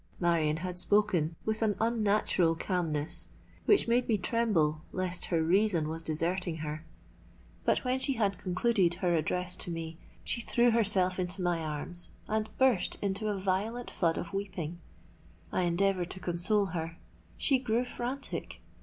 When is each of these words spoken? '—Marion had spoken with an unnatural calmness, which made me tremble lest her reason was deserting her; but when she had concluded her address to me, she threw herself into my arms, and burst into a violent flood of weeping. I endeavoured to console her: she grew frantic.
'—Marion 0.19 0.57
had 0.57 0.79
spoken 0.79 1.35
with 1.45 1.61
an 1.61 1.75
unnatural 1.79 2.55
calmness, 2.55 3.29
which 3.65 3.87
made 3.87 4.07
me 4.07 4.17
tremble 4.17 4.81
lest 4.91 5.25
her 5.25 5.43
reason 5.43 5.87
was 5.87 6.01
deserting 6.01 6.55
her; 6.65 6.83
but 7.65 7.85
when 7.85 7.99
she 7.99 8.13
had 8.13 8.39
concluded 8.39 8.95
her 8.95 9.13
address 9.13 9.55
to 9.57 9.69
me, 9.69 9.99
she 10.23 10.41
threw 10.41 10.71
herself 10.71 11.19
into 11.19 11.43
my 11.43 11.59
arms, 11.59 12.13
and 12.27 12.49
burst 12.57 12.97
into 12.99 13.27
a 13.27 13.37
violent 13.37 13.91
flood 13.91 14.17
of 14.17 14.33
weeping. 14.33 14.79
I 15.51 15.61
endeavoured 15.65 16.09
to 16.09 16.19
console 16.19 16.65
her: 16.73 16.97
she 17.37 17.59
grew 17.59 17.83
frantic. 17.85 18.59